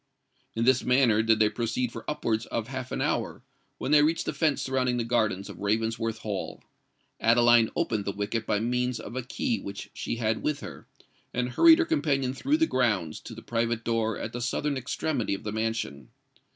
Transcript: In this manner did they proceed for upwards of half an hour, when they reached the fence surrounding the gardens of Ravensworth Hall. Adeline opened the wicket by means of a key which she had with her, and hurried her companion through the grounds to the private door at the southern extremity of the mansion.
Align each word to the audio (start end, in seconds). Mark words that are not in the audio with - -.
In 0.55 0.65
this 0.65 0.83
manner 0.83 1.21
did 1.21 1.37
they 1.37 1.47
proceed 1.47 1.91
for 1.91 2.09
upwards 2.09 2.47
of 2.47 2.69
half 2.69 2.91
an 2.91 3.01
hour, 3.01 3.43
when 3.77 3.91
they 3.91 4.01
reached 4.01 4.25
the 4.25 4.33
fence 4.33 4.63
surrounding 4.63 4.97
the 4.97 5.03
gardens 5.03 5.47
of 5.47 5.59
Ravensworth 5.59 6.17
Hall. 6.21 6.63
Adeline 7.19 7.69
opened 7.75 8.05
the 8.05 8.11
wicket 8.11 8.47
by 8.47 8.59
means 8.59 8.99
of 8.99 9.15
a 9.15 9.21
key 9.21 9.59
which 9.59 9.91
she 9.93 10.15
had 10.15 10.41
with 10.41 10.61
her, 10.61 10.87
and 11.35 11.49
hurried 11.49 11.77
her 11.77 11.85
companion 11.85 12.33
through 12.33 12.57
the 12.57 12.65
grounds 12.65 13.19
to 13.19 13.35
the 13.35 13.43
private 13.43 13.83
door 13.83 14.17
at 14.17 14.33
the 14.33 14.41
southern 14.41 14.75
extremity 14.75 15.35
of 15.35 15.43
the 15.43 15.51
mansion. 15.51 16.09